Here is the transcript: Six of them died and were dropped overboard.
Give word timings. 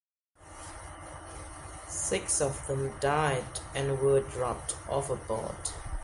Six 1.87 2.41
of 2.41 2.65
them 2.65 2.97
died 2.99 3.45
and 3.75 3.99
were 3.99 4.21
dropped 4.21 4.75
overboard. 4.89 5.69